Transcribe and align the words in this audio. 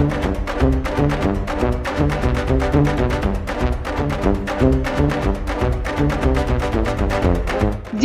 Thank 0.00 0.24
you. 2.64 2.69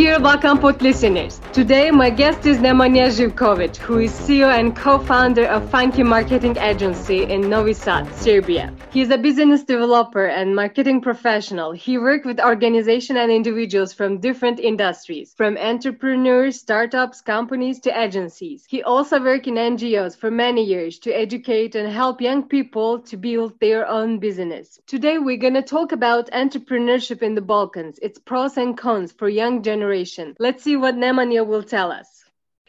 Dear 0.05 0.19
Balkan 0.19 0.61
listeners, 0.81 1.41
today 1.51 1.89
my 1.89 2.11
guest 2.11 2.45
is 2.45 2.59
Nemanja 2.59 3.07
Živkovic, 3.09 3.77
who 3.77 3.97
is 3.97 4.11
CEO 4.11 4.53
and 4.53 4.75
co-founder 4.75 5.47
of 5.47 5.67
Funky 5.71 6.03
Marketing 6.03 6.55
Agency 6.57 7.23
in 7.23 7.49
Novi 7.49 7.73
Sad, 7.73 8.13
Serbia. 8.13 8.71
He 8.91 9.01
is 9.01 9.09
a 9.09 9.17
business 9.17 9.63
developer 9.63 10.27
and 10.27 10.55
marketing 10.55 11.01
professional. 11.01 11.71
He 11.71 11.97
worked 11.97 12.27
with 12.27 12.39
organizations 12.39 13.17
and 13.17 13.31
individuals 13.31 13.93
from 13.93 14.19
different 14.19 14.59
industries, 14.59 15.33
from 15.35 15.57
entrepreneurs, 15.57 16.59
startups, 16.59 17.21
companies 17.21 17.79
to 17.79 17.99
agencies. 17.99 18.63
He 18.69 18.83
also 18.83 19.19
worked 19.19 19.47
in 19.47 19.55
NGOs 19.55 20.15
for 20.15 20.29
many 20.29 20.63
years 20.63 20.99
to 20.99 21.11
educate 21.11 21.73
and 21.73 21.91
help 21.91 22.21
young 22.21 22.43
people 22.43 22.99
to 22.99 23.17
build 23.17 23.59
their 23.59 23.87
own 23.87 24.19
business. 24.19 24.79
Today 24.85 25.17
we're 25.17 25.37
going 25.45 25.55
to 25.55 25.63
talk 25.63 25.93
about 25.93 26.29
entrepreneurship 26.29 27.23
in 27.23 27.33
the 27.33 27.41
Balkans, 27.41 27.97
its 28.03 28.19
pros 28.19 28.55
and 28.55 28.77
cons 28.77 29.11
for 29.11 29.27
young 29.27 29.63
generation 29.63 29.94
Let's 30.39 30.63
see 30.63 30.75
what 30.75 30.95
Nemanja 30.95 31.45
will 31.47 31.63
tell 31.63 31.91
us. 31.91 32.24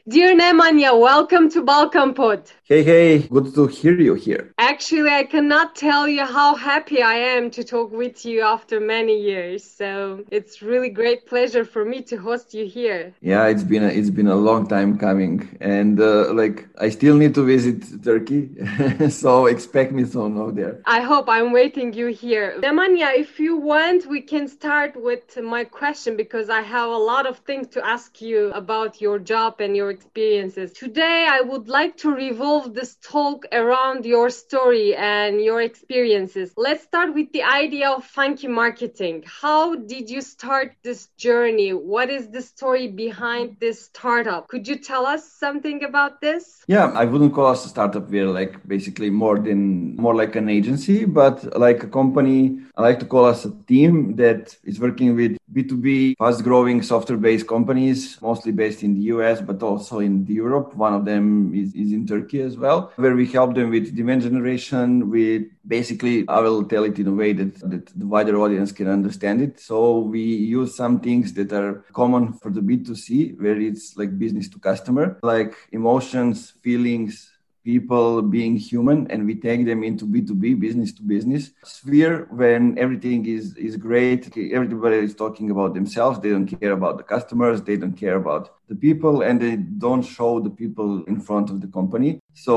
Dear 0.09 0.37
Nemanja, 0.37 0.97
welcome 0.97 1.51
to 1.51 1.65
Balkan 1.65 2.15
Pod. 2.15 2.49
Hey, 2.63 2.85
hey, 2.85 3.19
good 3.27 3.53
to 3.57 3.67
hear 3.67 4.01
you 4.01 4.15
here. 4.15 4.55
Actually, 4.57 5.11
I 5.11 5.25
cannot 5.25 5.75
tell 5.75 6.07
you 6.07 6.25
how 6.25 6.55
happy 6.55 7.03
I 7.03 7.15
am 7.15 7.51
to 7.51 7.65
talk 7.65 7.91
with 7.91 8.25
you 8.25 8.43
after 8.43 8.79
many 8.79 9.21
years. 9.21 9.65
So 9.65 10.25
it's 10.31 10.63
really 10.63 10.91
great 10.91 11.27
pleasure 11.27 11.65
for 11.65 11.85
me 11.85 12.03
to 12.03 12.17
host 12.17 12.55
you 12.55 12.67
here. 12.67 13.15
Yeah, 13.21 13.49
it's 13.49 13.65
been 13.65 13.83
a, 13.83 13.89
it's 13.89 14.11
been 14.11 14.29
a 14.29 14.37
long 14.37 14.69
time 14.69 14.97
coming, 14.97 15.59
and 15.61 16.01
uh, 16.01 16.33
like 16.33 16.69
I 16.79 16.91
still 16.91 17.17
need 17.17 17.35
to 17.35 17.45
visit 17.45 18.05
Turkey, 18.05 18.51
so 19.11 19.47
expect 19.47 19.91
me 19.91 20.05
soon 20.05 20.39
over 20.39 20.53
there. 20.53 20.83
I 20.87 21.01
hope 21.01 21.29
I'm 21.29 21.51
waiting 21.51 21.93
you 21.93 22.07
here. 22.09 22.55
Nemanja, 22.61 23.13
if 23.19 23.41
you 23.41 23.57
want, 23.57 24.07
we 24.07 24.21
can 24.21 24.47
start 24.47 24.95
with 24.95 25.37
my 25.43 25.65
question 25.65 26.17
because 26.17 26.49
I 26.49 26.61
have 26.61 26.91
a 26.91 27.03
lot 27.13 27.27
of 27.27 27.39
things 27.39 27.67
to 27.75 27.85
ask 27.85 28.23
you 28.23 28.53
about 28.53 29.01
your 29.01 29.19
job 29.19 29.61
and 29.61 29.77
your 29.77 29.96
experiences. 29.97 30.69
Today, 30.85 31.27
I 31.37 31.41
would 31.51 31.69
like 31.79 31.95
to 32.05 32.11
revolve 32.27 32.75
this 32.79 32.93
talk 33.15 33.39
around 33.61 34.01
your 34.15 34.29
story 34.45 34.89
and 34.95 35.33
your 35.49 35.61
experiences. 35.71 36.49
Let's 36.67 36.85
start 36.91 37.15
with 37.19 37.29
the 37.33 37.45
idea 37.63 37.89
of 37.97 38.05
funky 38.05 38.49
marketing. 38.63 39.25
How 39.43 39.65
did 39.93 40.05
you 40.15 40.21
start 40.21 40.69
this 40.89 41.01
journey? 41.27 41.71
What 41.95 42.09
is 42.11 42.25
the 42.37 42.43
story 42.43 42.87
behind 42.89 43.57
this 43.65 43.79
startup? 43.91 44.49
Could 44.53 44.65
you 44.71 44.77
tell 44.91 45.05
us 45.15 45.23
something 45.45 45.79
about 45.91 46.13
this? 46.21 46.45
Yeah, 46.67 46.87
I 47.03 47.05
wouldn't 47.11 47.35
call 47.35 47.49
us 47.55 47.65
a 47.65 47.69
startup. 47.69 48.05
We're 48.11 48.33
like 48.41 48.55
basically 48.75 49.11
more 49.11 49.39
than 49.49 49.61
more 49.97 50.15
like 50.23 50.35
an 50.37 50.49
agency, 50.59 50.99
but 51.05 51.37
like 51.67 51.81
a 51.83 51.91
company. 52.01 52.39
I 52.77 52.83
like 52.89 52.99
to 53.01 53.09
call 53.15 53.25
us 53.25 53.41
a 53.45 53.53
team 53.73 54.17
that 54.17 54.57
is 54.71 54.77
working 54.87 55.17
with 55.21 55.33
B2B 55.53 56.17
fast 56.19 56.43
growing 56.43 56.83
software 56.83 57.19
based 57.19 57.47
companies, 57.47 58.21
mostly 58.21 58.53
based 58.53 58.83
in 58.83 58.95
the 58.95 59.03
US, 59.15 59.41
but 59.41 59.63
also 59.63 60.01
in 60.01 60.27
Europe. 60.27 60.75
One 60.75 60.93
of 60.93 61.05
them 61.05 61.55
is, 61.55 61.75
is 61.75 61.93
in 61.93 62.07
Turkey 62.07 62.41
as 62.41 62.57
well, 62.57 62.93
where 62.97 63.15
we 63.15 63.27
help 63.27 63.55
them 63.55 63.71
with 63.71 63.95
demand 63.95 64.23
generation. 64.23 65.09
We 65.09 65.51
basically, 65.67 66.29
I 66.29 66.41
will 66.41 66.65
tell 66.65 66.85
it 66.85 66.99
in 66.99 67.07
a 67.07 67.13
way 67.15 67.33
that, 67.33 67.55
that 67.71 67.87
the 67.87 68.07
wider 68.07 68.37
audience 68.41 68.73
can 68.73 68.89
understand 68.89 69.41
it. 69.41 69.61
So 69.61 70.01
we 70.01 70.21
use 70.23 70.75
some 70.75 71.01
things 71.01 71.33
that 71.35 71.53
are 71.53 71.85
common 71.93 72.33
for 72.33 72.51
the 72.51 72.61
B2C, 72.61 73.41
where 73.41 73.61
it's 73.61 73.97
like 73.97 74.19
business 74.19 74.49
to 74.51 74.59
customer, 74.59 75.19
like 75.23 75.55
emotions, 75.73 76.51
feelings, 76.63 77.36
people 77.67 78.23
being 78.23 78.57
human 78.57 78.99
and 79.11 79.27
we 79.27 79.35
take 79.35 79.67
them 79.67 79.83
into 79.83 80.05
b2b 80.07 80.45
business 80.61 80.93
to 80.93 81.03
business 81.03 81.51
sphere 81.65 82.29
when 82.31 82.79
everything 82.79 83.27
is 83.27 83.45
is 83.57 83.75
great. 83.89 84.21
Everybody 84.59 84.99
is 85.09 85.15
talking 85.25 85.51
about 85.55 85.75
themselves. 85.75 86.21
They 86.21 86.31
don't 86.31 86.53
care 86.63 86.75
about 86.81 86.97
the 86.97 87.07
customers. 87.15 87.59
They 87.63 87.77
don't 87.83 87.99
care 88.05 88.19
about 88.23 88.45
the 88.71 88.79
people 88.87 89.15
and 89.27 89.37
they 89.45 89.57
don't 89.87 90.07
show 90.17 90.33
the 90.47 90.55
people 90.63 90.91
in 91.13 91.17
front 91.29 91.51
of 91.51 91.61
the 91.61 91.71
company. 91.79 92.11
So 92.47 92.57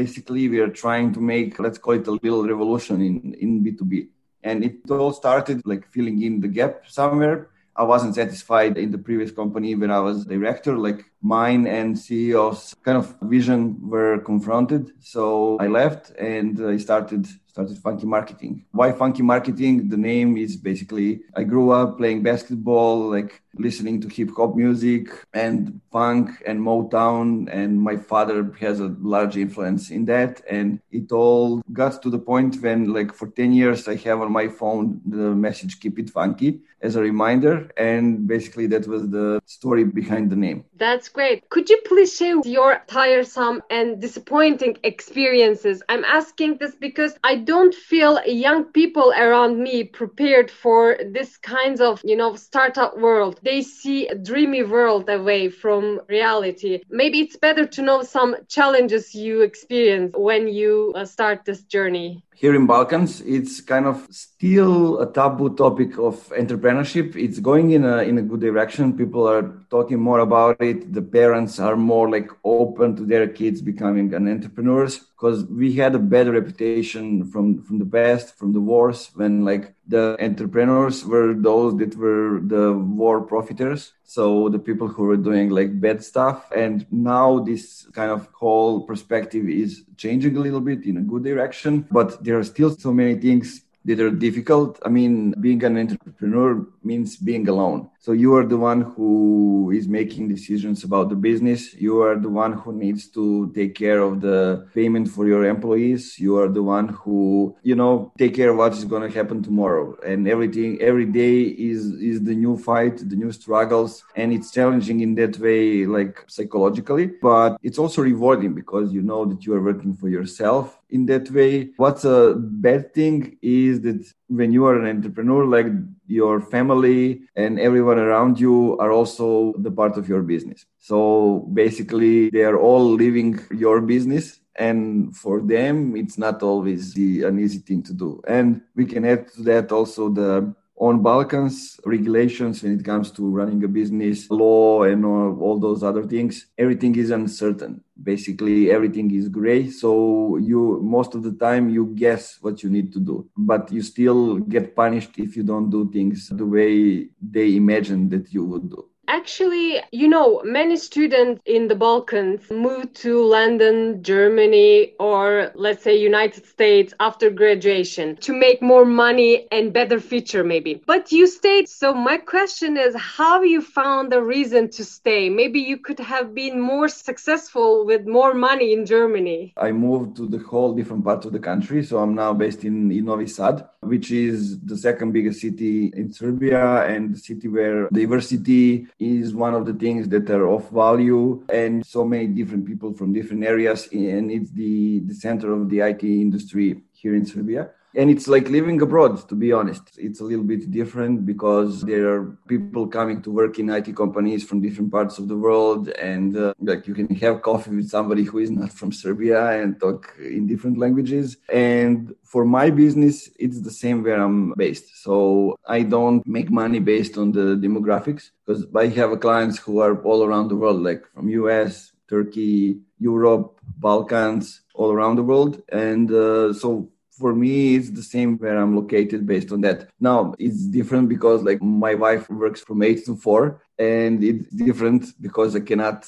basically 0.00 0.44
we 0.52 0.58
are 0.64 0.74
trying 0.84 1.08
to 1.16 1.20
make 1.32 1.58
let's 1.66 1.80
call 1.84 1.94
it 2.00 2.06
a 2.06 2.16
little 2.24 2.44
revolution 2.54 2.96
in 3.08 3.14
in 3.44 3.50
b2b 3.64 3.94
and 4.42 4.64
it 4.68 4.76
all 4.90 5.12
started 5.22 5.58
like 5.70 5.84
filling 5.94 6.18
in 6.22 6.40
the 6.44 6.52
gap 6.58 6.74
somewhere 6.98 7.49
I 7.76 7.84
wasn't 7.84 8.14
satisfied 8.14 8.76
in 8.76 8.90
the 8.90 8.98
previous 8.98 9.30
company 9.30 9.74
when 9.74 9.90
I 9.90 10.00
was 10.00 10.26
director. 10.26 10.76
Like 10.76 11.04
mine 11.22 11.66
and 11.66 11.94
CEO's 11.96 12.74
kind 12.84 12.98
of 12.98 13.16
vision 13.22 13.78
were 13.88 14.18
confronted. 14.18 14.92
So 15.00 15.56
I 15.58 15.66
left 15.66 16.10
and 16.18 16.60
I 16.66 16.76
started 16.76 17.26
started 17.50 17.76
funky 17.78 18.06
marketing. 18.06 18.64
Why 18.70 18.92
funky 18.92 19.22
marketing? 19.22 19.88
The 19.88 20.02
name 20.12 20.30
is 20.36 20.56
basically 20.56 21.08
I 21.40 21.42
grew 21.52 21.70
up 21.70 21.98
playing 21.98 22.22
basketball, 22.22 23.10
like 23.16 23.42
listening 23.66 24.00
to 24.00 24.08
hip 24.08 24.30
hop 24.36 24.54
music 24.54 25.04
and 25.34 25.80
funk 25.92 26.26
and 26.46 26.60
Motown, 26.60 27.28
and 27.58 27.70
my 27.80 27.96
father 27.96 28.38
has 28.60 28.78
a 28.80 28.94
large 29.14 29.36
influence 29.36 29.90
in 29.90 30.04
that. 30.06 30.32
And 30.48 30.80
it 30.92 31.10
all 31.12 31.62
got 31.72 32.00
to 32.02 32.10
the 32.10 32.22
point 32.30 32.62
when, 32.64 32.92
like, 32.92 33.10
for 33.12 33.26
10 33.28 33.52
years, 33.52 33.88
I 33.88 33.96
have 34.06 34.20
on 34.20 34.30
my 34.40 34.48
phone 34.48 35.00
the 35.04 35.34
message 35.46 35.80
"Keep 35.80 35.98
it 35.98 36.10
funky" 36.10 36.60
as 36.82 36.96
a 36.96 37.02
reminder, 37.02 37.70
and 37.76 38.26
basically 38.26 38.66
that 38.68 38.86
was 38.86 39.02
the 39.10 39.40
story 39.44 39.84
behind 39.84 40.30
the 40.30 40.40
name. 40.46 40.64
That's 40.76 41.08
great. 41.10 41.38
Could 41.50 41.68
you 41.68 41.78
please 41.90 42.16
share 42.16 42.40
your 42.44 42.80
tiresome 42.86 43.62
and 43.68 44.00
disappointing 44.00 44.78
experiences? 44.82 45.82
I'm 45.92 46.04
asking 46.04 46.56
this 46.60 46.74
because 46.88 47.12
I 47.22 47.34
don't 47.44 47.74
feel 47.74 48.20
young 48.24 48.64
people 48.64 49.12
around 49.16 49.62
me 49.62 49.84
prepared 49.84 50.50
for 50.50 50.96
this 51.12 51.36
kinds 51.36 51.80
of, 51.80 52.00
you 52.04 52.16
know, 52.16 52.36
startup 52.36 52.98
world 52.98 53.40
they 53.42 53.62
see 53.62 54.06
a 54.08 54.14
dreamy 54.14 54.62
world 54.62 55.08
away 55.08 55.48
from 55.48 56.00
reality. 56.08 56.80
Maybe 56.90 57.20
it's 57.20 57.36
better 57.36 57.66
to 57.66 57.82
know 57.82 58.02
some 58.02 58.36
challenges 58.48 59.14
you 59.14 59.42
experience 59.42 60.14
when 60.16 60.48
you 60.48 60.92
uh, 60.96 61.04
start 61.04 61.44
this 61.44 61.62
journey 61.62 62.22
here 62.40 62.54
in 62.54 62.66
Balkans, 62.66 63.20
it's 63.20 63.60
kind 63.60 63.84
of 63.84 64.08
still 64.10 64.98
a 65.00 65.12
taboo 65.12 65.54
topic 65.56 65.98
of 65.98 66.14
entrepreneurship. 66.30 67.14
It's 67.14 67.38
going 67.38 67.72
in 67.72 67.84
a 67.84 67.98
in 67.98 68.16
a 68.16 68.22
good 68.22 68.40
direction. 68.40 68.96
People 68.96 69.28
are 69.28 69.52
talking 69.68 70.00
more 70.00 70.20
about 70.20 70.56
it. 70.62 70.90
The 70.90 71.02
parents 71.02 71.60
are 71.60 71.76
more 71.76 72.08
like 72.08 72.30
open 72.42 72.96
to 72.96 73.04
their 73.04 73.28
kids 73.28 73.60
becoming 73.60 74.14
an 74.14 74.26
entrepreneurs 74.26 75.09
because 75.20 75.44
we 75.44 75.74
had 75.74 75.94
a 75.94 75.98
bad 75.98 76.28
reputation 76.28 77.24
from 77.30 77.62
from 77.62 77.78
the 77.78 77.84
past, 77.84 78.38
from 78.38 78.52
the 78.52 78.60
wars 78.60 79.10
when 79.14 79.44
like 79.44 79.74
the 79.86 80.16
entrepreneurs 80.18 81.04
were 81.04 81.34
those 81.34 81.76
that 81.76 81.94
were 81.96 82.40
the 82.42 82.72
war 82.72 83.20
profiteers. 83.20 83.92
So 84.04 84.48
the 84.48 84.58
people 84.58 84.88
who 84.88 85.04
were 85.04 85.18
doing 85.18 85.50
like 85.50 85.78
bad 85.78 86.02
stuff 86.02 86.50
and 86.56 86.86
now 86.90 87.40
this 87.40 87.86
kind 87.92 88.10
of 88.10 88.28
whole 88.32 88.86
perspective 88.86 89.46
is 89.48 89.84
changing 89.96 90.36
a 90.36 90.40
little 90.40 90.60
bit 90.60 90.84
in 90.86 90.96
a 90.96 91.02
good 91.02 91.22
direction 91.22 91.86
but 91.90 92.24
there 92.24 92.36
are 92.38 92.42
still 92.42 92.70
so 92.70 92.92
many 92.92 93.14
things 93.14 93.62
that 93.90 94.04
are 94.04 94.10
difficult. 94.10 94.78
I 94.84 94.88
mean, 94.88 95.34
being 95.40 95.62
an 95.64 95.76
entrepreneur 95.76 96.66
means 96.82 97.16
being 97.16 97.48
alone. 97.48 97.90
So 97.98 98.12
you 98.12 98.34
are 98.34 98.46
the 98.46 98.56
one 98.56 98.80
who 98.80 99.70
is 99.74 99.86
making 99.86 100.28
decisions 100.28 100.84
about 100.84 101.10
the 101.10 101.16
business. 101.16 101.74
You 101.74 102.00
are 102.02 102.16
the 102.16 102.28
one 102.28 102.52
who 102.54 102.72
needs 102.72 103.08
to 103.08 103.52
take 103.54 103.74
care 103.74 104.00
of 104.00 104.20
the 104.20 104.66
payment 104.74 105.08
for 105.08 105.26
your 105.26 105.44
employees. 105.44 106.18
You 106.18 106.38
are 106.38 106.48
the 106.48 106.62
one 106.62 106.88
who, 106.88 107.54
you 107.62 107.74
know, 107.74 108.12
take 108.16 108.34
care 108.34 108.50
of 108.50 108.56
what 108.56 108.72
is 108.72 108.84
going 108.84 109.02
to 109.02 109.14
happen 109.14 109.42
tomorrow. 109.42 109.96
And 110.06 110.26
everything, 110.26 110.80
every 110.80 111.06
day 111.06 111.42
is, 111.42 111.92
is 112.00 112.22
the 112.22 112.34
new 112.34 112.56
fight, 112.56 112.96
the 113.08 113.16
new 113.16 113.32
struggles. 113.32 114.02
And 114.16 114.32
it's 114.32 114.50
challenging 114.50 115.00
in 115.00 115.14
that 115.16 115.38
way, 115.38 115.84
like 115.84 116.24
psychologically, 116.28 117.06
but 117.20 117.58
it's 117.62 117.78
also 117.78 118.02
rewarding 118.02 118.54
because 118.54 118.92
you 118.92 119.02
know 119.02 119.24
that 119.26 119.44
you 119.44 119.54
are 119.54 119.62
working 119.62 119.94
for 119.94 120.08
yourself 120.08 120.79
in 120.92 121.06
that 121.06 121.30
way. 121.30 121.70
What's 121.76 122.04
a 122.04 122.34
bad 122.36 122.94
thing 122.94 123.38
is 123.42 123.80
that 123.82 124.04
when 124.28 124.52
you 124.52 124.66
are 124.66 124.78
an 124.78 124.86
entrepreneur, 124.96 125.46
like 125.46 125.66
your 126.06 126.40
family 126.40 127.22
and 127.36 127.58
everyone 127.58 127.98
around 127.98 128.40
you 128.40 128.76
are 128.78 128.92
also 128.92 129.54
the 129.58 129.70
part 129.70 129.96
of 129.96 130.08
your 130.08 130.22
business. 130.22 130.66
So 130.78 131.48
basically, 131.52 132.30
they 132.30 132.42
are 132.42 132.58
all 132.58 132.84
living 132.84 133.40
your 133.56 133.80
business. 133.80 134.40
And 134.56 135.16
for 135.16 135.40
them, 135.40 135.96
it's 135.96 136.18
not 136.18 136.42
always 136.42 136.92
the, 136.92 137.22
an 137.22 137.38
easy 137.38 137.58
thing 137.58 137.82
to 137.84 137.94
do. 137.94 138.20
And 138.26 138.62
we 138.74 138.84
can 138.84 139.04
add 139.04 139.32
to 139.34 139.42
that 139.44 139.72
also 139.72 140.10
the 140.10 140.54
on 140.80 141.02
Balkans, 141.02 141.78
regulations 141.84 142.62
when 142.62 142.72
it 142.80 142.84
comes 142.84 143.10
to 143.12 143.28
running 143.28 143.62
a 143.64 143.68
business, 143.68 144.30
law, 144.30 144.84
and 144.84 145.04
all, 145.04 145.38
all 145.38 145.58
those 145.60 145.82
other 145.82 146.06
things, 146.06 146.46
everything 146.56 146.96
is 146.96 147.10
uncertain. 147.10 147.84
Basically, 148.02 148.70
everything 148.70 149.14
is 149.14 149.28
gray. 149.28 149.68
So 149.68 150.38
you 150.38 150.80
most 150.82 151.14
of 151.14 151.22
the 151.22 151.32
time 151.32 151.68
you 151.68 151.92
guess 151.94 152.38
what 152.40 152.62
you 152.62 152.70
need 152.70 152.94
to 152.94 152.98
do, 152.98 153.28
but 153.36 153.70
you 153.70 153.82
still 153.82 154.38
get 154.38 154.74
punished 154.74 155.18
if 155.18 155.36
you 155.36 155.42
don't 155.42 155.68
do 155.68 155.90
things 155.92 156.30
the 156.30 156.46
way 156.46 157.08
they 157.20 157.56
imagine 157.56 158.08
that 158.08 158.32
you 158.32 158.46
would 158.46 158.70
do. 158.70 158.88
Actually, 159.12 159.80
you 159.90 160.06
know, 160.06 160.40
many 160.44 160.76
students 160.76 161.42
in 161.44 161.66
the 161.66 161.74
Balkans 161.74 162.48
move 162.48 162.94
to 162.94 163.24
London, 163.24 164.04
Germany, 164.04 164.94
or 165.00 165.50
let's 165.56 165.82
say 165.82 165.96
United 165.98 166.46
States 166.46 166.94
after 167.00 167.28
graduation 167.28 168.14
to 168.18 168.32
make 168.32 168.62
more 168.62 168.84
money 168.84 169.48
and 169.50 169.72
better 169.72 169.98
future 169.98 170.44
maybe. 170.44 170.80
But 170.86 171.10
you 171.10 171.26
stayed. 171.26 171.68
So 171.68 171.92
my 171.92 172.18
question 172.18 172.76
is 172.76 172.94
how 172.94 173.42
you 173.42 173.62
found 173.62 174.12
the 174.12 174.22
reason 174.22 174.70
to 174.76 174.84
stay? 174.84 175.28
Maybe 175.28 175.58
you 175.58 175.78
could 175.78 175.98
have 175.98 176.32
been 176.32 176.60
more 176.60 176.86
successful 176.86 177.84
with 177.84 178.06
more 178.06 178.32
money 178.32 178.72
in 178.72 178.86
Germany. 178.86 179.54
I 179.56 179.72
moved 179.72 180.18
to 180.18 180.28
the 180.28 180.38
whole 180.38 180.72
different 180.72 181.02
part 181.04 181.24
of 181.24 181.32
the 181.32 181.40
country. 181.40 181.82
So 181.82 181.98
I'm 181.98 182.14
now 182.14 182.32
based 182.32 182.62
in, 182.62 182.92
in 182.92 183.06
Novi 183.06 183.26
Sad, 183.26 183.68
which 183.80 184.12
is 184.12 184.60
the 184.60 184.76
second 184.76 185.10
biggest 185.10 185.40
city 185.40 185.92
in 185.96 186.12
Serbia 186.12 186.84
and 186.84 187.12
the 187.16 187.18
city 187.18 187.48
where 187.48 187.88
diversity 187.88 188.86
is 189.00 189.34
one 189.34 189.54
of 189.54 189.64
the 189.64 189.72
things 189.72 190.08
that 190.10 190.28
are 190.30 190.48
of 190.48 190.70
value 190.70 191.42
and 191.48 191.84
so 191.84 192.04
many 192.04 192.26
different 192.26 192.66
people 192.66 192.92
from 192.92 193.12
different 193.12 193.42
areas 193.42 193.88
and 193.92 194.30
it's 194.30 194.50
the, 194.50 195.00
the 195.00 195.14
center 195.14 195.52
of 195.52 195.70
the 195.70 195.80
IT 195.80 196.04
industry 196.04 196.82
here 196.92 197.14
in 197.14 197.24
Serbia 197.24 197.70
and 197.94 198.10
it's 198.10 198.28
like 198.28 198.48
living 198.48 198.80
abroad 198.82 199.28
to 199.28 199.34
be 199.34 199.52
honest. 199.52 199.82
It's 199.96 200.20
a 200.20 200.24
little 200.24 200.44
bit 200.44 200.70
different 200.70 201.26
because 201.26 201.82
there 201.82 202.08
are 202.12 202.38
people 202.46 202.86
coming 202.86 203.22
to 203.22 203.30
work 203.30 203.58
in 203.58 203.70
it 203.70 203.94
companies 203.96 204.44
from 204.44 204.60
different 204.60 204.90
parts 204.92 205.18
of 205.18 205.28
the 205.28 205.36
world. 205.36 205.88
And 205.88 206.36
uh, 206.36 206.54
like 206.60 206.86
you 206.86 206.94
can 206.94 207.14
have 207.16 207.42
coffee 207.42 207.74
with 207.76 207.88
somebody 207.88 208.24
who 208.24 208.38
is 208.38 208.50
not 208.50 208.72
from 208.72 208.92
serbia 208.92 209.40
and 209.60 209.78
talk 209.80 210.14
in 210.18 210.46
different 210.46 210.78
languages. 210.78 211.36
And 211.52 212.14
for 212.24 212.44
my 212.44 212.70
business 212.70 213.30
it's 213.38 213.60
the 213.60 213.70
same 213.70 214.02
where 214.02 214.20
i'm 214.20 214.52
based. 214.56 215.02
So 215.04 215.56
i 215.66 215.82
don't 215.82 216.26
make 216.26 216.50
money 216.50 216.78
based 216.78 217.18
on 217.18 217.32
the 217.32 217.56
demographics 217.66 218.30
because 218.44 218.66
i 218.74 218.86
have 218.86 219.18
clients 219.20 219.58
who 219.58 219.80
are 219.80 220.00
all 220.02 220.24
around 220.24 220.48
the 220.48 220.56
world 220.56 220.80
like 220.82 221.02
from 221.14 221.28
us 221.28 221.92
turkey 222.08 222.80
europe 222.98 223.60
balkans 223.78 224.62
all 224.74 224.90
around 224.90 225.16
the 225.16 225.22
world. 225.22 225.62
And 225.70 226.10
uh, 226.10 226.52
so 226.52 226.88
for 227.20 227.32
me 227.34 227.76
it's 227.76 227.90
the 227.90 228.06
same 228.14 228.30
where 228.38 228.56
i'm 228.62 228.74
located 228.80 229.20
based 229.32 229.50
on 229.54 229.60
that. 229.66 229.78
Now 230.08 230.34
it's 230.38 230.62
different 230.78 231.06
because 231.14 231.42
like 231.42 231.60
my 231.62 231.94
wife 231.94 232.24
works 232.30 232.60
from 232.66 232.82
8 232.82 233.04
to 233.06 233.16
4 233.16 233.62
and 233.78 234.24
it's 234.30 234.48
different 234.66 235.02
because 235.20 235.50
i 235.54 235.60
cannot 235.70 235.98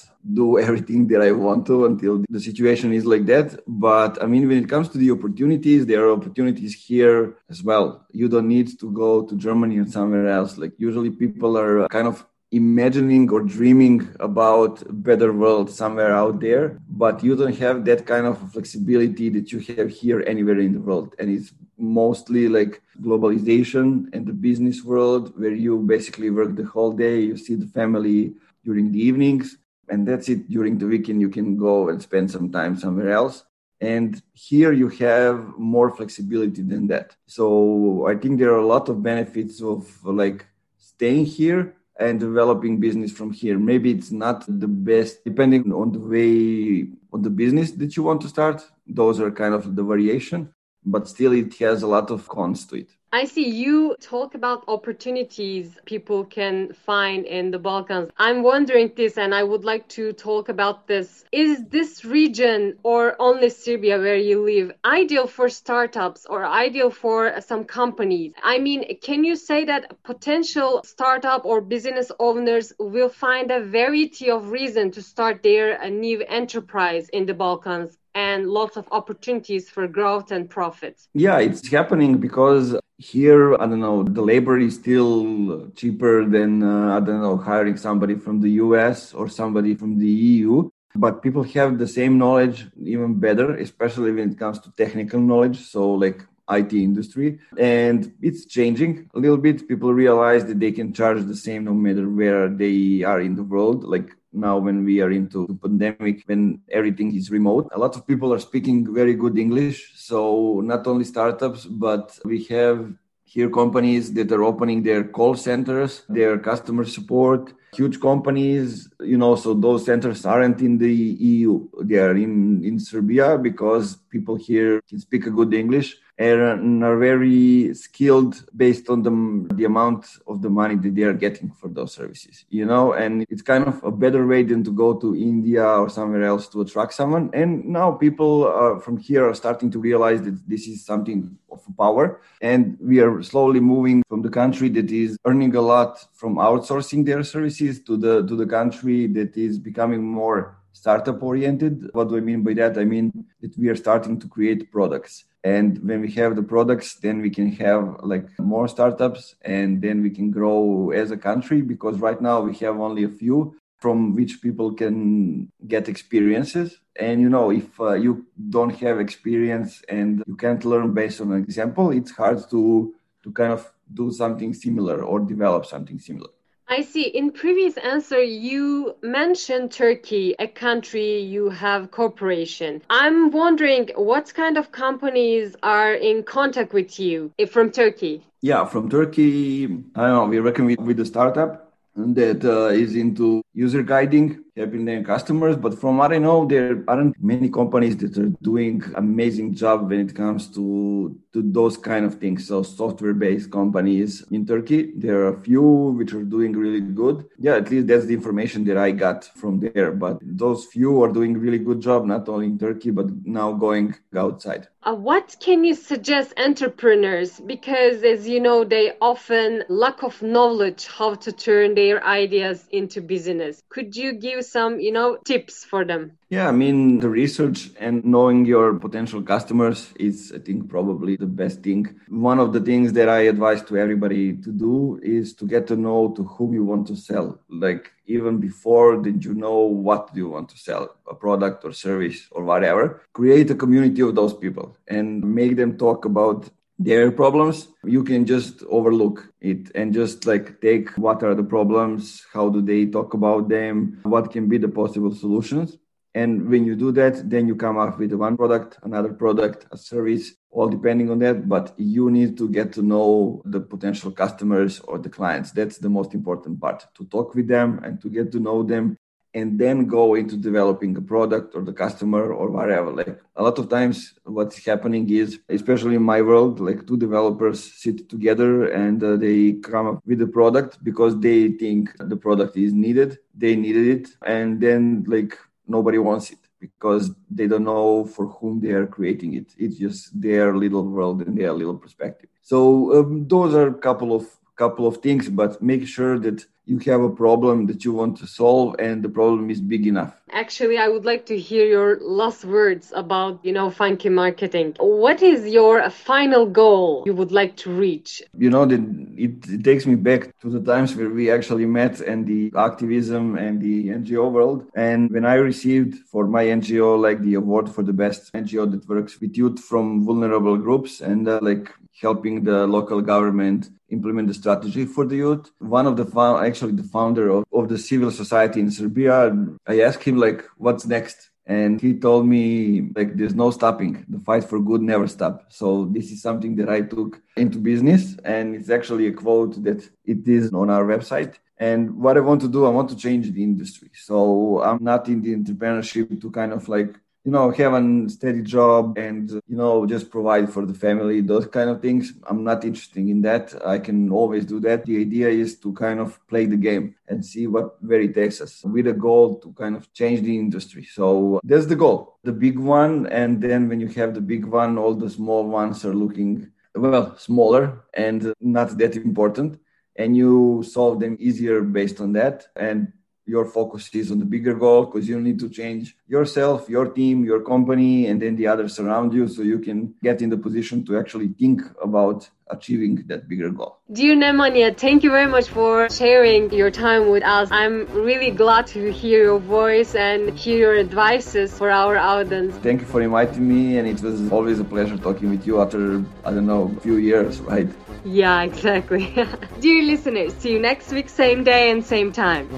do 0.41 0.47
everything 0.67 1.07
that 1.11 1.21
i 1.29 1.33
want 1.47 1.67
to 1.67 1.87
until 1.91 2.15
the 2.29 2.41
situation 2.49 2.89
is 2.99 3.05
like 3.13 3.27
that. 3.27 3.49
But 3.67 4.13
i 4.23 4.27
mean 4.33 4.49
when 4.49 4.59
it 4.63 4.69
comes 4.69 4.89
to 4.91 4.99
the 4.99 5.11
opportunities 5.17 5.81
there 5.87 6.03
are 6.05 6.13
opportunities 6.19 6.73
here 6.89 7.19
as 7.53 7.63
well. 7.69 7.87
You 8.21 8.29
don't 8.29 8.49
need 8.57 8.69
to 8.81 8.87
go 9.03 9.11
to 9.29 9.35
germany 9.47 9.77
or 9.79 9.87
somewhere 9.87 10.29
else. 10.39 10.53
Like 10.63 10.73
usually 10.89 11.11
people 11.11 11.53
are 11.65 11.75
uh, 11.83 11.89
kind 11.89 12.09
of 12.13 12.17
imagining 12.53 13.31
or 13.31 13.41
dreaming 13.41 14.07
about 14.21 14.83
a 14.83 14.93
better 14.93 15.33
world 15.33 15.71
somewhere 15.71 16.15
out 16.15 16.39
there 16.39 16.79
but 16.89 17.25
you 17.25 17.35
don't 17.35 17.57
have 17.57 17.85
that 17.85 18.07
kind 18.07 18.27
of 18.27 18.37
flexibility 18.53 19.31
that 19.31 19.51
you 19.51 19.59
have 19.75 19.89
here 19.91 20.23
anywhere 20.27 20.61
in 20.61 20.73
the 20.73 20.81
world. 20.81 21.15
And 21.19 21.29
it's 21.31 21.53
mostly 21.79 22.49
like 22.49 22.83
globalization 23.01 24.13
and 24.13 24.27
the 24.27 24.33
business 24.33 24.85
world 24.85 25.33
where 25.41 25.57
you 25.65 25.79
basically 25.79 26.31
work 26.31 26.55
the 26.55 26.65
whole 26.65 26.93
day 26.93 27.19
you 27.21 27.37
see 27.37 27.57
the 27.57 27.67
family 27.67 28.35
during 28.65 28.93
the 28.93 29.01
evenings 29.01 29.57
and 29.89 30.07
that's 30.07 30.29
it. 30.29 30.49
During 30.49 30.79
the 30.79 30.87
weekend 30.87 31.21
you 31.21 31.31
can 31.31 31.57
go 31.57 31.89
and 31.89 32.01
spend 32.01 32.31
some 32.31 32.53
time 32.53 32.79
somewhere 32.79 33.11
else. 33.11 33.45
And 33.81 34.23
here 34.33 34.73
you 34.73 34.89
have 34.91 35.59
more 35.59 35.91
flexibility 35.91 36.63
than 36.63 36.87
that. 36.89 37.17
So 37.27 38.07
i 38.07 38.15
think 38.15 38.39
there 38.39 38.53
are 38.53 38.65
a 38.67 38.73
lot 38.75 38.89
of 38.91 39.03
benefits 39.03 39.63
of 39.63 39.81
like 40.05 40.47
staying 40.77 41.25
here 41.25 41.75
and 41.99 42.19
developing 42.19 42.81
business 42.81 43.13
from 43.13 43.33
here. 43.33 43.59
Maybe 43.59 43.91
it's 43.91 44.11
not 44.11 44.45
the 44.47 44.69
best, 44.69 45.25
depending 45.25 45.73
on 45.73 45.93
the 45.93 46.01
way 46.01 46.89
on 47.13 47.23
the 47.23 47.31
business 47.31 47.73
that 47.73 47.97
you 47.97 48.03
want 48.03 48.21
to 48.23 48.29
start. 48.29 48.63
Those 48.87 49.21
are 49.21 49.31
kind 49.31 49.55
of 49.55 49.77
the 49.77 49.85
variation, 49.85 50.53
but 50.85 51.09
still 51.09 51.33
it 51.33 51.55
has 51.59 51.83
a 51.83 51.87
lot 51.87 52.11
of 52.11 52.29
cons 52.29 52.67
to 52.67 52.77
it. 52.77 52.91
I 53.15 53.27
see 53.27 53.47
you 53.47 53.95
talk 54.01 54.35
about 54.35 54.65
opportunities 54.69 55.79
people 55.85 56.25
can 56.25 56.73
find 56.73 57.27
in 57.27 57.51
the 57.51 57.59
Balkans. 57.59 58.09
I'm 58.17 58.43
wondering 58.43 58.91
this, 58.97 59.19
and 59.19 59.35
I 59.35 59.43
would 59.43 59.65
like 59.67 59.87
to 59.89 60.15
talk 60.15 60.49
about 60.49 60.87
this. 60.87 61.23
Is 61.31 61.63
this 61.69 62.07
region 62.07 62.79
or 62.83 63.15
only 63.21 63.51
Serbia 63.51 63.99
where 63.99 64.17
you 64.17 64.43
live 64.43 64.73
ideal 64.83 65.27
for 65.27 65.51
startups 65.51 66.25
or 66.25 66.47
ideal 66.47 66.89
for 66.89 67.39
some 67.43 67.65
companies? 67.65 68.33
I 68.43 68.59
mean, 68.59 68.97
can 69.03 69.25
you 69.25 69.37
say 69.37 69.67
that 69.67 70.03
potential 70.05 70.81
startup 70.83 71.45
or 71.45 71.61
business 71.61 72.11
owners 72.19 72.73
will 72.79 73.11
find 73.11 73.51
a 73.51 73.61
variety 73.61 74.31
of 74.31 74.51
reason 74.51 74.91
to 74.93 75.03
start 75.03 75.43
their 75.43 75.79
uh, 75.83 75.91
new 75.91 76.23
enterprise 76.23 77.11
in 77.11 77.27
the 77.27 77.35
Balkans? 77.35 77.99
and 78.15 78.47
lots 78.47 78.77
of 78.77 78.87
opportunities 78.91 79.71
for 79.71 79.89
growth 79.89 80.33
and 80.33 80.51
profits. 80.51 81.09
Yeah, 81.15 81.39
it's 81.39 81.67
happening 81.69 82.19
because 82.19 82.77
here 83.03 83.55
i 83.55 83.67
don't 83.67 83.81
know 83.81 84.03
the 84.05 84.23
labor 84.23 84.59
is 84.59 84.75
still 84.75 85.69
cheaper 85.75 86.25
than 86.25 86.63
uh, 86.63 86.97
i 86.97 87.01
don't 87.01 87.21
know 87.21 87.37
hiring 87.37 87.77
somebody 87.77 88.15
from 88.15 88.41
the 88.41 88.51
us 88.51 89.13
or 89.13 89.29
somebody 89.29 89.75
from 89.75 89.99
the 89.99 90.07
eu 90.07 90.71
but 90.95 91.23
people 91.23 91.43
have 91.43 91.79
the 91.79 91.87
same 91.99 92.17
knowledge 92.17 92.67
even 92.95 93.15
better 93.15 93.57
especially 93.57 94.13
when 94.13 94.31
it 94.31 94.39
comes 94.39 94.59
to 94.61 94.71
technical 94.83 95.21
knowledge 95.21 95.59
so 95.59 95.93
like 96.05 96.21
IT 96.51 96.73
industry 96.73 97.39
and 97.59 98.13
it's 98.21 98.45
changing 98.45 99.09
a 99.15 99.19
little 99.19 99.39
bit. 99.39 99.69
People 99.69 99.95
realize 99.95 100.45
that 100.47 100.59
they 100.59 100.73
can 100.73 100.93
charge 100.93 101.23
the 101.23 101.37
same 101.37 101.65
no 101.65 101.73
matter 101.73 102.09
where 102.09 102.49
they 102.49 103.03
are 103.05 103.21
in 103.21 103.37
the 103.37 103.45
world 103.45 103.85
like 103.85 104.11
now 104.33 104.59
when 104.59 104.85
we 104.85 105.01
are 105.01 105.11
into 105.11 105.47
the 105.47 105.55
pandemic 105.55 106.23
when 106.27 106.61
everything 106.71 107.15
is 107.15 107.31
remote. 107.31 107.69
A 107.73 107.79
lot 107.79 107.97
of 107.97 108.07
people 108.07 108.33
are 108.33 108.39
speaking 108.39 108.93
very 108.95 109.15
good 109.15 109.39
english 109.39 109.93
so 109.95 110.61
not 110.65 110.87
only 110.87 111.05
startups 111.05 111.65
but 111.65 112.19
we 112.25 112.45
have 112.45 112.93
here 113.25 113.49
companies 113.49 114.13
that 114.13 114.31
are 114.31 114.43
opening 114.43 114.83
their 114.83 115.05
call 115.05 115.35
centers 115.35 116.03
their 116.09 116.39
customer 116.39 116.85
support 116.85 117.55
huge 117.75 117.99
companies 118.01 118.91
you 119.01 119.17
know 119.17 119.35
so 119.35 119.55
those 119.55 119.87
centers 119.87 120.27
aren't 120.27 120.61
in 120.61 120.77
the 120.77 120.93
eu 120.93 121.67
they 121.83 121.97
are 121.97 122.17
in 122.17 122.63
in 122.63 122.79
serbia 122.79 123.39
because 123.39 123.97
people 124.11 124.37
here 124.37 124.83
can 124.89 124.99
speak 124.99 125.27
a 125.27 125.31
good 125.31 125.55
english 125.55 125.97
and 126.19 126.85
are 126.85 126.99
very 126.99 127.73
skilled 127.75 128.45
based 128.57 128.89
on 128.89 129.03
the, 129.03 129.55
the 129.55 129.65
amount 129.65 130.07
of 130.27 130.43
the 130.43 130.51
money 130.51 130.77
that 130.77 130.95
they 130.95 131.03
are 131.03 131.13
getting 131.15 131.51
for 131.51 131.69
those 131.69 131.93
services 131.93 132.45
you 132.51 132.65
know? 132.65 132.93
And 132.93 133.27
it's 133.31 133.43
kind 133.43 133.65
of 133.67 133.83
a 133.83 133.91
better 133.91 134.27
way 134.27 134.43
than 134.43 134.63
to 134.65 134.71
go 134.71 134.95
to 134.95 135.17
india 135.17 135.65
or 135.65 135.89
somewhere 135.89 136.25
else 136.25 136.49
to 136.49 136.61
attract 136.61 136.93
someone. 136.95 137.31
And 137.33 137.65
now 137.65 137.93
people 137.93 138.47
uh, 138.47 138.79
from 138.81 138.97
here 138.99 139.29
are 139.29 139.35
starting 139.35 139.71
to 139.73 139.79
realize 139.79 140.23
that 140.23 140.49
this 140.49 140.67
is 140.67 140.85
something 140.85 141.37
of 141.51 141.61
power. 141.77 142.21
And 142.41 142.77
we 142.81 143.01
are 143.01 143.23
slowly 143.23 143.61
moving 143.61 144.03
from 144.09 144.23
the 144.23 144.31
country 144.31 144.69
that 144.71 144.91
is 144.91 145.19
earning 145.25 145.55
a 145.55 145.61
lot 145.61 146.07
from 146.13 146.37
outsourcing 146.37 147.05
their 147.05 147.23
services 147.23 147.81
to 147.83 147.97
the 147.97 148.27
to 148.27 148.37
the 148.37 148.47
country 148.47 149.07
that 149.09 149.37
is 149.37 149.59
becoming 149.59 150.03
more 150.03 150.59
startup 150.83 151.23
oriented. 151.23 151.75
What 151.93 152.09
do 152.09 152.17
I 152.17 152.21
mean 152.21 152.43
by 152.43 152.55
that? 152.55 152.77
I 152.77 152.85
mean 152.85 153.07
that 153.41 153.57
we 153.57 153.69
are 153.69 153.77
starting 153.77 154.19
to 154.19 154.27
create 154.27 154.73
products. 154.73 155.25
And 155.45 155.79
when 155.89 156.01
we 156.01 156.11
have 156.21 156.35
the 156.35 156.43
products, 156.55 156.89
then 157.05 157.23
we 157.23 157.31
can 157.31 157.53
have 157.65 157.85
like 158.03 158.27
more 158.41 158.67
startups 158.67 159.37
and 159.43 159.81
then 159.81 160.03
we 160.03 160.11
can 160.11 160.33
grow 160.33 160.91
as 160.91 161.13
a 161.13 161.17
country 161.17 161.61
because 161.63 162.01
right 162.01 162.21
now 162.21 162.41
we 162.41 162.55
have 162.65 162.81
only 162.81 163.05
a 163.05 163.15
few 163.23 163.55
from 163.79 164.17
which 164.17 164.43
people 164.43 164.75
can 164.75 165.53
get 165.69 165.89
experiences. 165.89 166.69
And 166.99 167.21
you 167.21 167.31
know, 167.31 167.53
if 167.53 167.69
uh, 167.81 167.93
you 167.93 168.27
don't 168.57 168.75
have 168.85 168.99
experience 168.99 169.83
and 169.89 170.25
you 170.27 170.35
can't 170.35 170.65
learn 170.65 170.95
based 170.95 171.21
on 171.21 171.31
an 171.31 171.43
example, 171.45 171.93
it's 171.93 172.11
hard 172.11 172.39
to 172.51 172.93
to 173.23 173.31
kind 173.31 173.53
of 173.53 173.63
do 174.01 174.11
something 174.11 174.53
similar 174.53 175.05
or 175.05 175.21
develop 175.21 175.65
something 175.65 176.01
similar. 176.01 176.33
I 176.73 176.81
see. 176.81 177.03
In 177.03 177.33
previous 177.33 177.77
answer, 177.77 178.23
you 178.23 178.97
mentioned 179.03 179.73
Turkey, 179.73 180.35
a 180.39 180.49
country 180.49 181.19
you 181.19 181.51
have 181.51 181.91
cooperation. 181.91 182.81
I'm 182.89 183.31
wondering 183.31 183.91
what 183.95 184.33
kind 184.33 184.57
of 184.57 184.73
companies 184.73 185.55
are 185.63 185.93
in 185.93 186.23
contact 186.23 186.73
with 186.73 186.99
you 186.99 187.31
from 187.51 187.73
Turkey? 187.73 188.25
Yeah, 188.41 188.65
from 188.65 188.89
Turkey, 188.89 189.67
I 189.95 190.01
don't 190.07 190.15
know, 190.17 190.25
we 190.25 190.39
reckon 190.39 190.65
with, 190.65 190.79
with 190.79 190.99
a 191.01 191.05
startup 191.05 191.75
that 191.95 192.43
uh, 192.43 192.69
is 192.69 192.97
into 192.97 193.43
user 193.53 193.83
guiding 193.83 194.43
helping 194.57 194.85
their 194.85 195.03
customers. 195.03 195.57
But 195.57 195.79
from 195.79 195.99
what 195.99 196.13
I 196.13 196.19
know, 196.19 196.47
there 196.47 196.85
aren't 196.89 197.23
many 197.23 197.49
companies 197.49 197.97
that 197.99 198.17
are 198.19 198.33
doing 198.43 198.83
amazing 198.95 199.55
job 199.55 199.89
when 199.91 200.01
it 200.01 200.15
comes 200.15 200.49
to 200.55 201.19
to 201.33 201.43
those 201.43 201.77
kind 201.77 202.05
of 202.05 202.17
things. 202.17 202.47
So 202.49 202.63
software-based 202.63 203.51
companies 203.51 204.25
in 204.31 204.47
Turkey, 204.47 204.93
there 204.97 205.21
are 205.23 205.35
a 205.35 205.41
few 205.41 205.63
which 205.63 206.13
are 206.13 206.25
doing 206.25 206.53
really 206.53 206.81
good. 206.81 207.25
Yeah, 207.39 207.57
at 207.57 207.71
least 207.71 207.87
that's 207.87 208.05
the 208.05 208.15
information 208.15 208.65
that 208.65 208.77
I 208.77 208.91
got 208.91 209.25
from 209.25 209.61
there. 209.61 209.93
But 209.93 210.19
those 210.21 210.67
few 210.67 211.03
are 211.03 211.13
doing 211.13 211.39
really 211.39 211.59
good 211.59 211.81
job, 211.81 212.05
not 212.05 212.29
only 212.29 212.47
in 212.47 212.59
Turkey 212.59 212.91
but 212.91 213.07
now 213.25 213.53
going 213.53 213.95
outside. 214.15 214.69
Uh, 214.85 214.95
what 214.95 215.37
can 215.41 215.65
you 215.65 215.75
suggest 215.75 216.35
entrepreneurs? 216.39 217.39
Because 217.39 218.03
as 218.03 218.27
you 218.27 218.41
know, 218.41 218.65
they 218.65 218.93
often 219.01 219.63
lack 219.69 220.03
of 220.03 220.21
knowledge 220.23 220.89
how 220.89 221.15
to 221.15 221.31
turn 221.31 221.75
their 221.75 222.05
ideas 222.05 222.67
into 222.73 223.01
business. 223.01 223.63
Could 223.69 223.95
you 223.95 224.13
give 224.13 224.42
some, 224.51 224.81
you 224.81 224.93
know, 224.93 225.19
tips 225.25 225.65
for 225.65 225.85
them? 225.85 226.19
Yeah, 226.29 226.49
I 226.49 226.53
mean, 226.53 226.99
the 226.99 227.09
research 227.09 227.71
and 227.79 228.05
knowing 228.05 228.45
your 228.47 228.75
potential 228.75 229.23
customers 229.23 229.93
is, 229.99 230.33
I 230.35 230.39
think, 230.39 230.69
probably 230.69 231.17
the 231.17 231.27
best 231.27 231.63
thing. 231.63 231.99
One 232.09 232.39
of 232.39 232.53
the 232.53 232.61
things 232.61 232.93
that 232.95 233.09
I 233.09 233.21
advise 233.23 233.63
to 233.65 233.77
everybody 233.77 234.35
to 234.37 234.51
do 234.51 234.99
is 235.03 235.35
to 235.35 235.45
get 235.45 235.67
to 235.69 235.77
know 235.77 236.13
to 236.17 236.25
whom 236.25 236.55
you 236.55 236.65
want 236.65 236.87
to 236.89 236.97
sell. 236.97 237.39
Like 237.49 237.93
even 238.07 238.39
before 238.39 238.97
did 238.97 239.25
you 239.25 239.35
know 239.35 239.59
what 239.61 240.11
you 240.15 240.29
want 240.29 240.49
to 240.51 240.59
sell, 240.59 240.95
a 241.09 241.15
product 241.15 241.65
or 241.65 241.73
service 241.73 242.29
or 242.31 242.45
whatever, 242.45 243.03
create 243.13 243.51
a 243.51 243.55
community 243.55 244.03
of 244.03 244.15
those 244.15 244.35
people 244.35 244.77
and 244.89 245.23
make 245.23 245.57
them 245.57 245.77
talk 245.77 246.05
about 246.05 246.49
their 246.79 247.11
problems 247.13 247.69
you 247.85 248.03
can 248.03 248.25
just 248.25 248.63
overlook 248.65 249.33
it 249.41 249.71
and 249.75 249.93
just 249.93 250.27
like 250.27 250.61
take 250.61 250.91
what 250.97 251.23
are 251.23 251.35
the 251.35 251.45
problems 251.45 252.25
how 252.33 252.49
do 252.49 252.61
they 252.63 252.87
talk 252.87 253.15
about 253.15 253.49
them 253.49 253.99
what 254.03 254.33
can 254.33 254.49
be 254.49 254.59
the 254.59 254.69
possible 254.69 255.15
solutions 255.15 255.79
and 256.15 256.49
when 256.49 256.65
you 256.67 256.77
do 256.77 256.93
that, 256.93 257.29
then 257.31 257.49
you 257.49 257.57
come 257.57 257.79
up 257.79 257.99
with 257.99 258.13
one 258.13 258.37
product, 258.37 258.79
another 258.83 259.15
product, 259.15 259.67
a 259.73 259.79
service, 259.79 260.33
all 260.51 260.69
depending 260.69 261.11
on 261.11 261.19
that. 261.21 261.49
But 261.49 261.73
you 261.79 262.11
need 262.11 262.37
to 262.37 262.51
get 262.51 262.73
to 262.75 262.83
know 262.83 263.41
the 263.47 263.61
potential 263.61 264.11
customers 264.11 264.81
or 264.81 264.99
the 264.99 265.09
clients. 265.09 265.53
That's 265.53 265.79
the 265.79 265.89
most 265.89 266.13
important 266.13 266.61
part 266.61 266.87
to 266.97 267.05
talk 267.07 267.35
with 267.35 267.49
them 267.49 267.81
and 267.83 268.01
to 268.03 268.11
get 268.11 268.31
to 268.33 268.41
know 268.41 268.63
them 268.63 268.99
and 269.35 269.59
then 269.59 269.87
go 269.87 270.15
into 270.15 270.37
developing 270.37 270.97
a 270.97 271.01
product 271.01 271.55
or 271.55 271.63
the 271.63 271.73
customer 271.73 272.33
or 272.33 272.51
whatever. 272.51 272.91
Like 272.91 273.19
a 273.37 273.43
lot 273.43 273.59
of 273.59 273.69
times, 273.69 274.15
what's 274.25 274.65
happening 274.65 275.09
is, 275.11 275.41
especially 275.49 275.95
in 275.95 276.03
my 276.03 276.21
world, 276.21 276.61
like 276.61 276.87
two 276.87 276.97
developers 276.97 277.59
sit 277.83 278.09
together 278.09 278.67
and 278.67 279.03
uh, 279.03 279.17
they 279.17 279.53
come 279.53 279.87
up 279.87 280.03
with 280.07 280.21
a 280.23 280.27
product 280.27 280.83
because 280.85 281.19
they 281.21 281.53
think 281.53 281.91
the 281.99 282.17
product 282.17 282.57
is 282.57 282.73
needed. 282.73 283.19
They 283.35 283.57
needed 283.57 283.87
it. 283.87 284.09
And 284.27 284.61
then, 284.61 285.05
like, 285.07 285.39
nobody 285.67 285.99
wants 285.99 286.31
it 286.31 286.39
because 286.61 287.11
they 287.31 287.47
don't 287.47 287.65
know 287.65 288.05
for 288.05 288.27
whom 288.27 288.61
they 288.61 288.71
are 288.71 288.87
creating 288.87 289.35
it. 289.35 289.53
It's 289.59 289.79
just 289.79 290.21
their 290.21 290.57
little 290.57 290.87
world 290.87 291.23
and 291.23 291.37
their 291.37 291.53
little 291.53 291.77
perspective. 291.77 292.31
So 292.43 293.01
um, 293.01 293.27
those 293.27 293.55
are 293.55 293.69
a 293.69 293.75
couple 293.75 294.15
of 294.15 294.27
couple 294.63 294.87
of 294.87 294.97
things, 295.07 295.25
but 295.29 295.51
make 295.73 295.85
sure 295.97 296.15
that 296.27 296.39
you 296.65 296.79
have 296.79 297.03
a 297.03 297.11
problem 297.11 297.67
that 297.67 297.85
you 297.85 297.93
want 297.93 298.17
to 298.17 298.27
solve 298.27 298.77
and 298.79 299.03
the 299.03 299.09
problem 299.09 299.51
is 299.51 299.61
big 299.61 299.85
enough. 299.87 300.13
Actually 300.45 300.79
i 300.79 300.89
would 300.93 301.05
like 301.13 301.25
to 301.33 301.37
hear 301.49 301.65
your 301.77 301.91
last 302.21 302.45
words 302.45 302.87
about 303.05 303.33
you 303.47 303.53
know 303.53 303.69
funky 303.71 304.09
marketing. 304.09 304.69
What 304.79 305.19
is 305.33 305.41
your 305.59 305.77
final 305.91 306.45
goal 306.63 307.03
you 307.09 307.15
would 307.21 307.33
like 307.41 307.55
to 307.63 307.69
reach? 307.87 308.11
You 308.45 308.51
know 308.55 308.65
that 308.73 308.83
it, 309.27 309.35
it 309.57 309.63
takes 309.65 309.85
me 309.91 309.97
back 309.97 310.21
to 310.43 310.49
the 310.55 310.63
times 310.73 310.91
where 310.97 311.11
we 311.19 311.25
actually 311.37 311.67
met 311.67 311.95
and 312.01 312.21
the 312.33 312.43
activism 312.69 313.25
and 313.45 313.55
the 313.61 313.77
ngo 313.89 314.25
world. 314.37 314.61
And 314.89 315.11
when 315.15 315.25
i 315.35 315.35
received 315.35 315.93
for 316.13 316.25
my 316.37 316.45
ngo 316.59 316.89
like 317.07 317.21
the 317.27 317.35
award 317.43 317.67
for 317.75 317.83
the 317.89 317.97
best 318.05 318.33
ngo 318.33 318.63
that 318.73 318.89
works 318.89 319.21
with 319.21 319.33
youth 319.41 319.59
from 319.71 319.85
vulnerable 320.09 320.57
groups 320.67 320.93
and 321.11 321.23
uh, 321.29 321.41
like 321.51 321.67
helping 322.01 322.45
the 322.45 322.67
local 322.67 323.01
government 323.01 323.69
implement 323.91 324.29
the 324.29 324.35
strategy 324.35 324.85
for 324.85 325.07
the 325.07 325.17
youth. 325.17 325.51
One 325.59 325.87
of 325.87 325.97
the 325.97 326.07
actually 326.43 326.73
the 326.73 326.83
founder 326.85 327.29
of, 327.31 327.45
of 327.53 327.69
the 327.69 327.79
civil 327.79 328.11
society 328.11 328.61
in 328.61 328.71
Serbia, 328.71 329.35
I 329.67 329.81
asked 329.81 330.03
him 330.03 330.17
like, 330.17 330.45
what's 330.57 330.87
next? 330.87 331.31
And 331.45 331.81
he 331.81 331.95
told 331.95 332.27
me 332.27 332.91
like 332.95 333.17
there's 333.17 333.35
no 333.35 333.51
stopping. 333.51 334.05
The 334.09 334.21
fight 334.21 334.45
for 334.45 334.61
good 334.61 334.81
never 334.81 335.09
stop. 335.09 335.47
So 335.49 335.87
this 335.87 336.13
is 336.13 336.23
something 336.23 336.55
that 336.57 336.69
I 336.69 336.83
took 336.83 337.21
into 337.37 337.59
business 337.59 338.17
and 338.25 338.55
it's 338.55 338.71
actually 338.71 339.09
a 339.09 339.13
quote 339.13 339.63
that 339.65 339.89
it 340.05 340.27
is 340.27 340.53
on 340.53 340.71
our 340.71 340.85
website. 340.85 341.35
And 341.59 341.97
what 341.97 342.17
I 342.17 342.21
want 342.21 342.41
to 342.43 342.49
do, 342.49 342.65
I 342.65 342.71
want 342.71 342.89
to 342.91 342.97
change 342.97 343.31
the 343.31 343.43
industry. 343.43 343.91
So 343.95 344.63
I'm 344.63 344.83
not 344.83 345.09
in 345.09 345.21
the 345.21 345.35
entrepreneurship 345.35 346.21
to 346.21 346.31
kind 346.31 346.53
of 346.53 346.69
like 346.69 346.95
you 347.25 347.31
know, 347.31 347.51
have 347.53 347.75
a 347.75 348.09
steady 348.09 348.43
job 348.43 348.99
and, 348.99 349.31
you 349.31 349.57
know, 349.57 349.87
just 349.87 350.11
provide 350.11 350.53
for 350.53 350.67
the 350.67 350.75
family, 350.75 351.21
those 351.21 351.47
kind 351.47 351.71
of 351.71 351.81
things. 351.81 352.15
I'm 352.29 352.43
not 352.43 352.65
interested 352.65 353.07
in 353.07 353.23
that. 353.23 353.55
I 353.65 353.79
can 353.79 354.11
always 354.11 354.45
do 354.45 354.59
that. 354.61 354.85
The 354.85 355.01
idea 355.01 355.29
is 355.29 355.59
to 355.61 355.73
kind 355.73 356.01
of 356.01 356.19
play 356.27 356.47
the 356.47 356.57
game 356.57 356.97
and 357.07 357.25
see 357.25 357.47
what 357.47 357.83
where 357.83 358.01
it 358.01 358.15
takes 358.15 358.41
us 358.41 358.65
with 358.65 358.89
a 358.89 358.93
goal 358.93 359.37
to 359.37 359.53
kind 359.53 359.77
of 359.77 359.93
change 359.93 360.23
the 360.23 360.37
industry. 360.37 360.85
So 360.85 361.41
that's 361.45 361.67
the 361.67 361.77
goal, 361.77 362.19
the 362.25 362.33
big 362.33 362.59
one. 362.59 363.07
And 363.07 363.41
then 363.41 363.69
when 363.69 363.81
you 363.81 363.89
have 363.89 364.15
the 364.15 364.21
big 364.21 364.45
one, 364.45 364.77
all 364.77 364.95
the 364.95 365.11
small 365.11 365.47
ones 365.47 365.85
are 365.85 365.95
looking, 365.95 366.51
well, 366.75 367.17
smaller 367.17 367.85
and 367.95 368.35
not 368.41 368.77
that 368.79 368.97
important. 368.97 369.61
And 369.95 370.17
you 370.17 370.65
solve 370.67 370.99
them 370.99 371.17
easier 371.21 371.61
based 371.61 372.01
on 372.01 372.15
that. 372.15 372.47
And 372.57 372.93
your 373.27 373.45
focus 373.47 373.89
is 373.95 374.11
on 374.11 374.19
the 374.19 374.25
bigger 374.25 374.55
goal 374.55 374.87
because 374.87 375.09
you 375.09 375.21
need 375.21 375.39
to 375.39 375.49
change 375.49 375.97
yourself, 376.09 376.69
your 376.69 376.87
team, 376.87 377.25
your 377.25 377.41
company, 377.41 378.07
and 378.07 378.21
then 378.21 378.37
the 378.37 378.47
others 378.47 378.79
around 378.79 379.13
you 379.13 379.29
so 379.29 379.43
you 379.43 379.59
can 379.59 379.95
get 380.03 380.23
in 380.23 380.31
the 380.31 380.37
position 380.37 380.85
to 380.85 380.99
actually 380.99 381.29
think 381.29 381.63
about 381.83 382.29
achieving 382.53 383.05
that 383.07 383.29
bigger 383.29 383.51
goal. 383.51 383.79
Dear 383.93 384.15
Nemanja, 384.17 384.77
thank 384.77 385.03
you 385.03 385.11
very 385.11 385.27
much 385.27 385.49
for 385.49 385.89
sharing 385.91 386.53
your 386.53 386.71
time 386.71 387.11
with 387.11 387.25
us. 387.25 387.49
I'm 387.51 387.87
really 387.93 388.31
glad 388.31 388.67
to 388.69 388.93
hear 388.93 389.25
your 389.25 389.39
voice 389.39 389.95
and 389.95 390.39
hear 390.39 390.59
your 390.59 390.79
advices 390.79 391.57
for 391.57 391.71
our 391.71 391.97
audience. 391.97 392.55
Thank 392.57 392.81
you 392.81 392.87
for 392.87 393.01
inviting 393.03 393.47
me, 393.47 393.79
and 393.79 393.89
it 393.89 394.01
was 394.01 394.31
always 394.31 394.61
a 394.61 394.65
pleasure 394.65 394.97
talking 394.97 395.31
with 395.31 395.47
you 395.47 395.61
after, 395.61 396.05
I 396.25 396.31
don't 396.31 396.47
know, 396.47 396.75
a 396.77 396.81
few 396.81 396.97
years, 396.97 397.41
right? 397.41 397.69
Yeah, 398.05 398.43
exactly. 398.43 399.15
Dear 399.61 399.83
listeners, 399.83 400.35
see 400.35 400.53
you 400.53 400.61
next 400.61 400.93
week, 400.93 401.09
same 401.09 401.45
day 401.45 401.71
and 401.71 401.85
same 401.85 402.13
time. 402.13 402.49